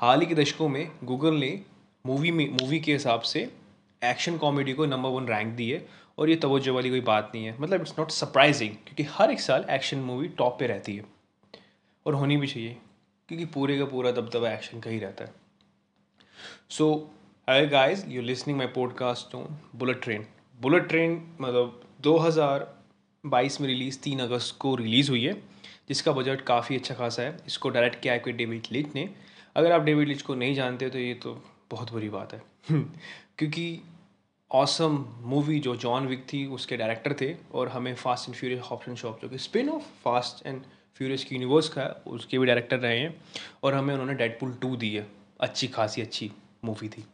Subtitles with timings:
[0.00, 1.48] हाल ही के दशकों में गूगल ने
[2.04, 3.40] मूवी में मूवी के हिसाब से
[4.02, 5.88] एक्शन कॉमेडी को नंबर वन रैंक दी है
[6.18, 9.40] और ये तवज्जो वाली कोई बात नहीं है। मतलब इट्स नॉट सरप्राइजिंग क्योंकि हर एक
[9.40, 11.04] साल एक्शन मूवी टॉप पे रहती है
[12.06, 12.76] और होनी भी चाहिए
[13.28, 15.34] क्योंकि पूरे का पूरा दबदबा एक्शन का ही रहता है।
[16.70, 17.10] So
[17.48, 20.26] hi guys you listening my podcast on bullet train
[20.60, 25.32] bullet train मतलब 2022 में रिलीज़ तीन अगस्त को रिलीज़ हुई है,
[25.88, 29.10] जिसका बजट काफ़ी अच्छा खासा है। इसको डायरेक्ट किया है कोई डेविड लिच ने
[29.56, 32.42] अगर आप डेविड लिच को नहीं जानते तो ये तो बहुत बुरी बात है।
[33.38, 33.80] क्योंकि
[34.50, 38.94] ऑसम मूवी जो जॉन विक थी उसके डायरेक्टर थे और हमें Fast and Furious option
[38.94, 40.62] shop जो कि spin off Fast and
[40.98, 43.14] Furious की यूनिवर्स का है उसके भी डायरेक्टर रहे हैं
[43.62, 45.06] और हमें उन्होंने डेडपुल टू दी है।
[45.40, 46.30] अच्छी खासी अच्छी
[46.64, 47.04] मूवी थी।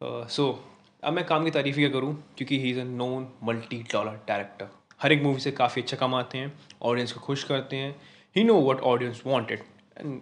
[0.00, 0.54] सो uh, so,
[1.02, 4.68] अब मैं काम की तारीफ़ क्या करूँ क्योंकि he is a known multi dollar director
[5.00, 7.94] हर एक मूवी से काफ़ी अच्छा कमाते हैं ऑडियंस को खुश करते हैं।
[8.36, 9.62] He know what audience wanted
[9.98, 10.20] and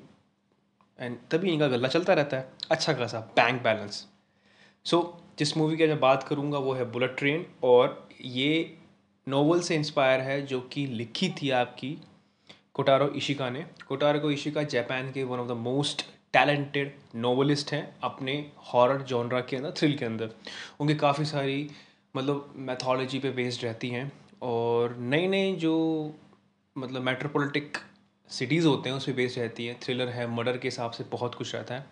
[0.99, 4.07] and तभी इनका गला चलता रहता है। अच्छा खासा बैंक बैलेंस
[4.87, 4.99] सो
[5.39, 8.77] जिस मूवी की मैं बात करूँगा, वो है बुलेट ट्रेन और ये
[9.27, 11.97] नोवेल से इंस्पायर है, जो कि लिखी थी आपकी
[12.75, 18.35] कोटारो इशिका ने। कोटारो इशिका जापान के one of the most talented novelist हैं अपने
[18.65, 20.31] हॉरर जॉनरा के अंदर थ्रिल के अंदर।
[20.81, 21.71] उनकी काफ़ी सारी
[22.15, 24.11] मतलब मैथोलॉजी पे बेस्ड रहती हैं।
[24.43, 25.75] और नई नई जो
[26.77, 27.79] मतलब मेट्रोपोलिटिक
[28.31, 31.35] सिटीज़ होते हैं, उस पर बेस्ड रहती है। थ्रिलर है मर्डर के हिसाब से बहुत
[31.35, 31.87] कुछ रहता है।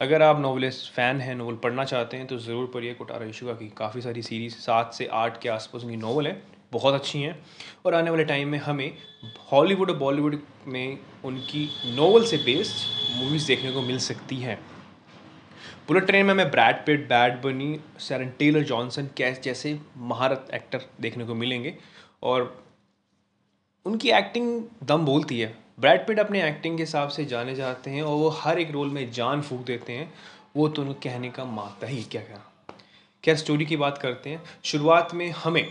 [0.00, 3.68] अगर आप नॉवलिस्ट फ़ैन हैं नॉवल पढ़ना चाहते हैं तो ज़रूर पढ़िए कोटारा इशुका की
[3.76, 6.42] काफ़ी सारी सीरीज़ सात से आठ के आसपास उनकी नॉवल है।
[6.72, 7.38] बहुत अच्छी हैं।
[7.86, 8.96] और आने वाले टाइम में हमें
[9.52, 14.58] हॉलीवुड और बॉलीवुड में उनकी नॉवल से बेस्ड मूवीज़ देखने को मिल सकती हैं।
[15.88, 20.86] बुलेट ट्रेन में हमें ब्रैड पिट बैड बनी सैरन टेलर जॉनसन कैस, जैसे महारत एक्टर
[21.00, 21.76] देखने को मिलेंगे।
[22.22, 22.64] और
[23.86, 28.02] उनकी एक्टिंग दम बोलती है। ब्रैड पिट अपने एक्टिंग के हिसाब से जाने जाते हैं
[28.02, 30.12] और वो हर एक रोल में जान फूक देते हैं।
[30.56, 32.76] वो तो कहने का माता ही क्या कहना
[33.24, 35.66] क्या स्टोरी की बात करते हैं। शुरुआत में हमें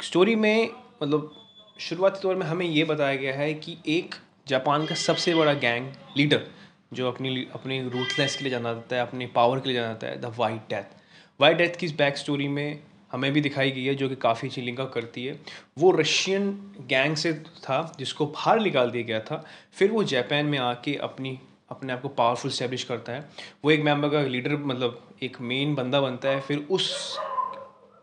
[0.00, 0.68] स्टोरी में
[1.02, 1.32] मतलब
[1.78, 4.14] शुरुआती तौर में हमें ये बताया गया है कि एक
[4.48, 6.46] जापान का सबसे बड़ा गैंग लीडर
[6.92, 10.06] जो अपनी अपनी रूथलेस के लिए जाना जाता है, अपने पावर के लिए जाना जाता
[10.06, 10.94] है the White Death
[11.40, 12.78] White Death की इस बैक स्टोरी में
[13.16, 15.40] हमें भी दिखाई गई है, जो कि काफ़ी लिंक करती है।
[15.78, 16.50] वो रशियन
[16.80, 21.38] गैंग से था, जिसको बाहर निकाल दिया गया था। फिर वो जापान में आके अपनी,
[21.70, 23.28] अपने आप को पावरफुल स्टैब्लिश करता है।
[23.64, 27.18] वो एक मेंबर का लीडर मतलब एक मेन बंदा बनता है। फिर उस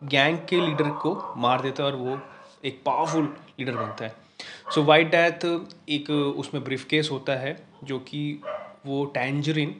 [0.03, 2.19] गैंग के लीडर को मार देता है और वो
[2.66, 4.16] एक पावरफुल लीडर बनता है।
[4.75, 5.46] सो वाइट डेथ
[5.90, 8.41] एक उसमें ब्रीफ केस होता है, जो कि
[8.85, 9.75] वो टैंजरिन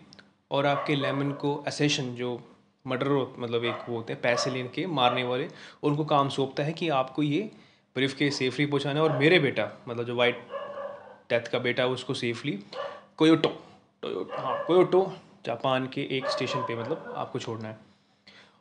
[0.52, 2.42] और आपके लेमन को असेशन जो
[2.86, 5.48] मर्डर मतलब एक वो होते हैं, पैसे लेने के मारने वाले
[5.84, 7.42] उनको काम सौंपता है कि आपको ये
[7.96, 10.42] ब्रीफ के सेफली पहुँचाना है, और मेरे बेटा मतलब जो वाइट
[11.30, 12.60] डेथ का बेटा है, उसको सेफली
[13.18, 13.50] कोयोटो
[14.38, 15.12] हाँ कोयोटो
[15.46, 17.78] जापान के एक स्टेशन पे मतलब आपको छोड़ना है।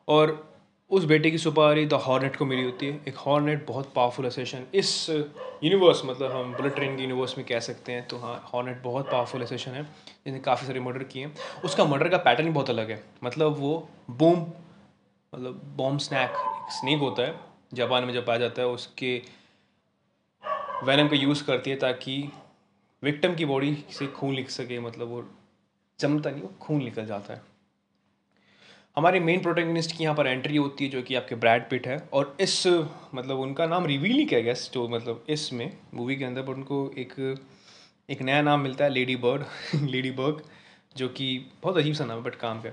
[0.09, 0.52] और
[0.93, 4.65] उस बेटे की सुपारी द हॉर्नेट को मिली होती है। एक हॉर्नेट बहुत पावरफुल एसेशन
[4.75, 8.83] इस यूनिवर्स मतलब हम बुलेट ट्रेन के यूनिवर्स में कह सकते हैं तो हाँ हॉर्नेट
[8.83, 12.53] बहुत पावरफुल एसेशन है जिसने काफ़ी सारे मर्डर किए हैं। उसका मर्डर का पैटर्न भी
[12.53, 16.33] बहुत अलग है। मतलब वो बूम मतलब बॉम्ब स्नैक
[16.71, 17.35] स्नेक होता है,
[17.75, 19.23] जापान में जब पाया जाता है, उसके
[20.85, 22.29] वैनम का यूज़ करती है, ताकि
[23.03, 25.25] विक्टम की बॉडी से खून लिख सके मतलब वो
[25.99, 27.52] जमता नहीं, वो खून निकल जाता है।
[28.97, 32.09] हमारे मेन प्रोटेगनिस्ट की यहाँ पर एंट्री होती है जो कि आपके ब्रैड पिट है
[32.13, 32.67] और इस
[33.15, 36.91] मतलब उनका नाम रिवील नहीं किया गया जो मतलब इसमें मूवी के अंदर पर उनको
[36.99, 37.15] एक
[38.11, 39.45] एक नया नाम मिलता है लेडी बर्ड
[39.75, 40.43] लेडी बर्ग
[40.97, 42.73] जो कि बहुत अजीब सा नाम है बट काम का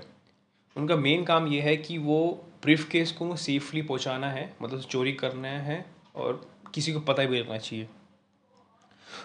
[0.76, 2.18] उनका मेन काम ये है कि वो
[2.62, 5.84] ब्रीफ केस को सेफली पहुँचाना है मतलब चोरी करना है
[6.16, 7.88] और किसी को पता ही भी लगना चाहिए।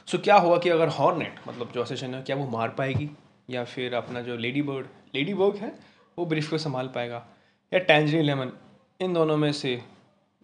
[0.06, 3.10] सो क्या हुआ कि अगर हॉर्नेट मतलब जो असेशन है, क्या वो मार पाएगी?
[3.50, 7.26] या फिर अपना जो लेडी बर्ड लेडी बर्ग है वो ब्रीफ को संभाल पाएगा।
[7.72, 8.52] या टैंजरी लेमन
[9.00, 9.81] इन दोनों में से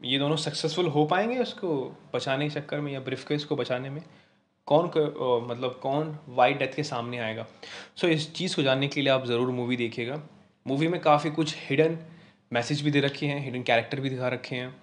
[0.01, 1.69] ये दोनों सक्सेसफुल हो पाएँगे उसको
[2.13, 4.03] बचाने के चक्कर में या ब्रीफ को इसको बचाने में?
[4.67, 7.45] कौन को, मतलब कौन वाइट डेथ के सामने आएगा?
[7.95, 10.21] सो so, इस चीज़ को जानने के लिए आप ज़रूर मूवी देखिएगा।
[10.65, 11.97] मूवी में काफ़ी कुछ हिडन
[12.51, 14.73] मैसेज भी दे रखे हैं हिडन कैरेक्टर भी दिखा रखे हैं।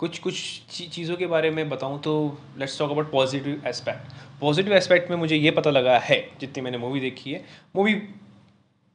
[0.00, 0.34] कुछ कुछ
[0.70, 2.12] चीज़ों के बारे में बताऊँ तो
[2.58, 6.78] let's talk about positive aspect positive aspect में मुझे ये पता लगा है जितनी मैंने
[6.78, 7.44] मूवी देखी है।
[7.76, 7.94] मूवी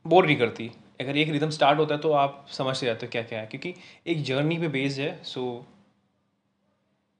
[0.05, 3.21] बोर नहीं करती। अगर एक रिदम स्टार्ट होता है तो आप समझते जाते हो क्या
[3.23, 3.73] क्या है, क्योंकि
[4.07, 5.43] एक जर्नी पे बेस्ड है सो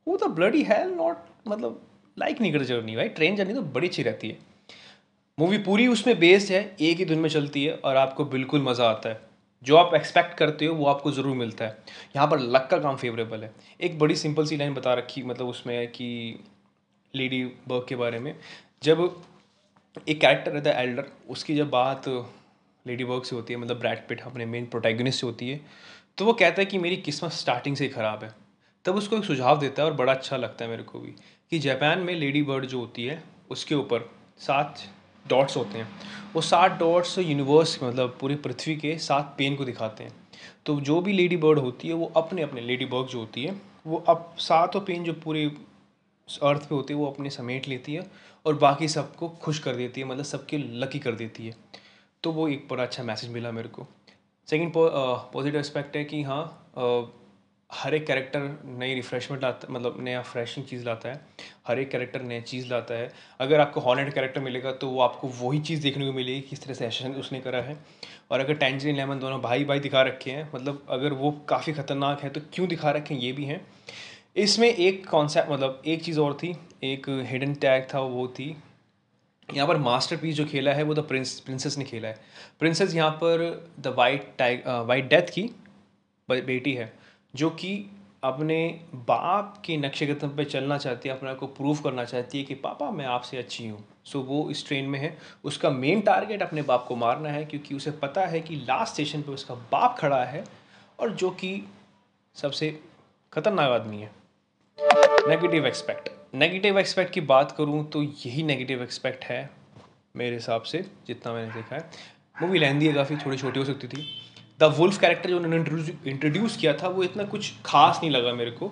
[0.08, 1.18] वो तो ब्लडी है नॉट
[1.48, 1.82] मतलब
[2.18, 4.38] लाइक नहीं करता जर्नी भाई ट्रेन जर्नी तो बड़ी अच्छी रहती है।
[5.38, 8.90] मूवी पूरी उसमें बेस्ड है, एक ही दिन में चलती है और आपको बिल्कुल मज़ा
[8.90, 9.20] आता है।
[9.64, 11.78] जो आप एक्सपेक्ट करते हो, वो आपको ज़रूर मिलता है।
[12.16, 13.52] यहाँ पर लक का काम फेवरेबल है।
[13.82, 16.40] एक बड़ी सिंपल सी लाइन बता रखी मतलब उसमें है कि
[17.14, 18.34] लेडी बर्ग के बारे में।
[18.84, 19.02] जब
[19.98, 22.08] एक कैरेक्टर रहता है एल्डर उसकी जब बात
[22.88, 25.60] लेडी बर्ग से होती है मतलब ब्रैड पिट अपने मेन प्रोटैगनिस्ट से होती है।
[26.18, 28.34] तो वो कहता है कि मेरी किस्मत स्टार्टिंग से ही ख़राब है।
[28.86, 31.14] तब उसको एक सुझाव देता है और बड़ा अच्छा लगता है मेरे को भी
[31.52, 34.82] कि जापान में लेडी बर्ड जो होती है, उसके ऊपर सात
[35.26, 35.88] डॉट्स होते हैं।
[36.34, 40.14] वो सात डॉट्स यूनिवर्स मतलब पूरी पृथ्वी के सात पेन को दिखाते हैं।
[40.66, 43.56] तो जो भी लेडी बर्ड होती है, वो अपने अपने लेडी बर्ग जो होती है,
[43.88, 45.46] वो अब सातों पेन जो पूरे
[46.44, 48.06] अर्थ पे होती है, वो अपने समेट लेती है
[48.46, 51.54] और बाकी सबको खुश कर देती है मतलब सबके लकी कर देती है।
[52.26, 53.88] तो वो एक बड़ा अच्छा मैसेज मिला मेरे को।
[54.48, 56.44] सेकेंड पॉजिटिव एस्पेक्ट है कि हाँ
[57.70, 58.40] हर एक कैरेक्टर
[58.80, 61.20] नई रिफ्रेशमेंट लाता मतलब नया फ्रेशिंग चीज़ लाता है।
[61.68, 65.28] हर एक कैरेक्टर नया चीज़ लाता है। अगर आपको हॉनेट कैरेक्टर मिलेगा तो वो आपको
[65.38, 67.78] वही चीज़ देखने को मिलेगी किस तरह से एक्शन उसने करा है।
[68.32, 72.22] और अगर टेंजरिन लेमन दोनों भाई भाई दिखा रखे हैं मतलब अगर वो काफ़ी ख़तरनाक
[72.24, 73.66] है तो क्यों दिखा रखे हैं, ये भी हैं।
[74.38, 78.56] इसमें एक कॉन्सेप्ट मतलब एक चीज़ और थी, एक हिडन टैग था, वो थी
[79.50, 82.18] यहाँ पर मास्टर जो खेला है, वो द प्रिंस प्रिंसेस ने खेला है।
[82.60, 85.50] प्रिंसेस यहाँ पर द वाइट टाइग वाइट डेथ की
[86.30, 86.92] बेटी है,
[87.36, 87.86] जो कि
[88.24, 88.58] अपने
[88.96, 92.44] बाप के नक्शे कदम पे चलना चाहती है, अपने आप को प्रूव करना चाहती है
[92.44, 96.42] कि, पापा, मैं आपसे अच्छी हूँ। सो वो इस ट्रेन में है। उसका मेन टारगेट
[96.42, 99.98] अपने बाप को मारना है, क्योंकि उसे पता है कि लास्ट स्टेशन पे उसका बाप
[100.00, 100.44] खड़ा है
[101.00, 101.62] और जो कि
[102.36, 102.80] सबसे
[103.34, 104.12] खतरनाक आदमी है।
[105.28, 109.50] नेगेटिव एक्सपेक्ट नेगेटिव एक्सपेक्ट की बात करूँ तो यही नेगेटिव एक्सपेक्ट है
[110.16, 111.90] मेरे हिसाब से जितना मैंने देखा है।
[112.42, 114.04] मूवी लेंदी है काफ़ी छोटी छोटी हो सकती थी।
[114.60, 118.52] द वुल्फ कैरेक्टर जो उन्होंने इंट्रोड्यूस किया था वो इतना कुछ खास नहीं लगा मेरे
[118.52, 118.68] को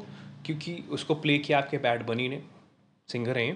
[0.46, 2.42] क्योंकि उसको प्ले किया आपके बैड बनी ने
[3.10, 3.56] सिंगर हैं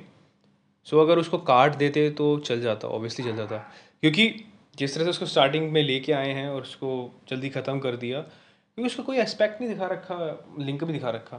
[0.87, 3.57] सो so, अगर उसको काट देते तो चल जाता ऑब्वियसली चल जाता।
[4.01, 4.29] क्योंकि
[4.77, 6.89] जिस तरह से उसको स्टार्टिंग में लेके आए हैं और उसको
[7.29, 8.23] जल्दी ख़त्म कर दिया
[8.77, 10.15] क्योंकि उसका कोई एस्पेक्ट नहीं दिखा रखा
[10.59, 11.37] लिंक भी दिखा रखा।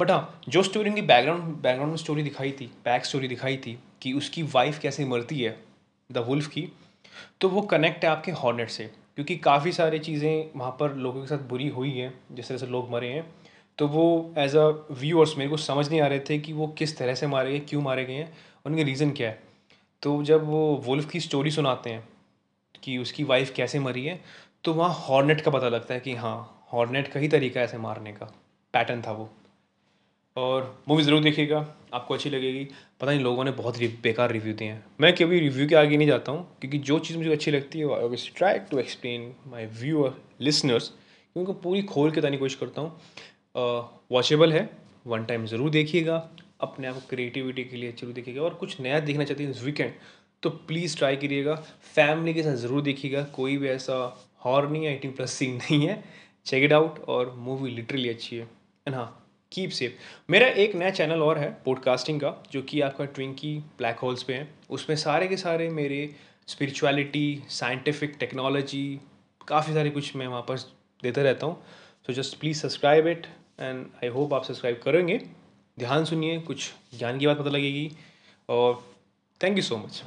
[0.00, 3.78] बट हाँ जो स्टोरी उनकी बैकग्राउंड बैकग्राउंड में स्टोरी दिखाई थी बैक स्टोरी दिखाई थी,
[4.02, 5.56] कि उसकी वाइफ कैसे मरती है
[6.10, 6.66] द वुल्फ की
[7.40, 8.84] तो वो कनेक्ट है आपके हॉर्नेट से।
[9.16, 12.66] क्योंकि काफ़ी सारी चीज़ें वहाँ पर लोगों के साथ बुरी हुई हैं, जिस तरह से
[12.66, 13.24] लोग मरे हैं।
[13.78, 16.98] तो वो एज अ व्यूअर्स मेरे को समझ नहीं आ रहे थे कि वो किस
[16.98, 18.32] तरह से मारे गए, क्यों मारे गए हैं,
[18.66, 19.42] उनके रीज़न क्या है।
[20.02, 22.08] तो जब वो वुल्फ की स्टोरी सुनाते हैं,
[22.82, 24.20] कि उसकी वाइफ कैसे मरी है
[24.64, 28.12] तो वहाँ हॉर्नेट का पता लगता है कि हाँ हॉर्नेट का ही तरीका ऐसे मारने
[28.12, 28.32] का।
[28.74, 29.28] पैटर्न था वो।
[30.36, 31.58] और मूवी ज़रूर देखिएगा,
[31.94, 32.64] आपको अच्छी लगेगी।
[33.00, 36.08] पता नहीं, लोगों ने बहुत बेकार रिव्यू दिए हैं। मैं कभी रिव्यू के आगे नहीं
[36.08, 39.66] जाता हूँ, क्योंकि जो चीज़ मुझे अच्छी लगती है I will try to explain my
[39.80, 40.88] view listeners
[41.36, 42.90] क्योंकि पूरी खोल के तानी कोशिश करता हूँ।
[44.12, 44.68] वॉचेबल है
[45.06, 46.16] वन टाइम ज़रूर देखिएगा,
[46.60, 49.62] अपने आप को क्रिएटिविटी के लिए ज़रूर देखिएगा। और कुछ नया देखना चाहते हैं इस
[49.64, 49.92] वीकेंड
[50.42, 51.54] तो प्लीज़ ट्राई करिएगा।
[51.94, 53.94] फैमिली के साथ ज़रूर देखिएगा, कोई भी ऐसा
[54.44, 56.02] हॉर नहीं है एटीन प्लस सीन नहीं है।
[56.46, 58.42] चेक इट आउट और मूवी लिटरली अच्छी है।
[58.86, 59.16] एंड हाँ
[59.52, 59.92] कीप सेफ़
[60.30, 64.34] मेरा एक नया चैनल और है पॉडकास्टिंग का, जो कि आपका ट्विंकी ब्लैक होल्स पे
[64.34, 66.14] है। उसमें सारे के सारे मेरे
[66.48, 69.00] स्पिरिचुअलिटी साइंटिफिक टेक्नोलॉजी
[69.48, 70.58] काफ़ी सारे कुछ मैं वहाँ पर
[71.02, 71.62] देता रहता हूँ।
[72.06, 73.26] So just please subscribe it
[73.60, 75.18] and I hope आप सब्सक्राइब करेंगे।
[75.78, 77.90] ध्यान सुनिए, कुछ ज्ञान की बात पता लगेगी।
[78.48, 78.82] और
[79.40, 80.02] thank you so much